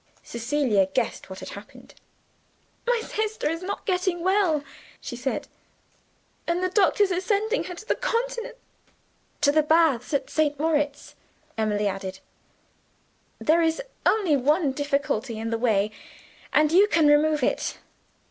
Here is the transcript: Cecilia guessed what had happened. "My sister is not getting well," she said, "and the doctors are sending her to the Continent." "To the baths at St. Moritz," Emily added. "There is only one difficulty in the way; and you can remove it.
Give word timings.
Cecilia 0.23 0.87
guessed 0.87 1.29
what 1.29 1.41
had 1.41 1.49
happened. 1.49 1.93
"My 2.87 3.01
sister 3.05 3.47
is 3.47 3.61
not 3.61 3.85
getting 3.85 4.21
well," 4.21 4.63
she 4.99 5.15
said, 5.15 5.47
"and 6.47 6.63
the 6.63 6.71
doctors 6.71 7.11
are 7.11 7.21
sending 7.21 7.65
her 7.65 7.75
to 7.75 7.85
the 7.85 7.93
Continent." 7.93 8.57
"To 9.41 9.51
the 9.51 9.61
baths 9.61 10.11
at 10.11 10.27
St. 10.31 10.59
Moritz," 10.59 11.13
Emily 11.55 11.87
added. 11.87 12.19
"There 13.37 13.61
is 13.61 13.79
only 14.03 14.35
one 14.35 14.71
difficulty 14.71 15.37
in 15.37 15.51
the 15.51 15.59
way; 15.59 15.91
and 16.51 16.71
you 16.71 16.87
can 16.87 17.05
remove 17.05 17.43
it. 17.43 17.77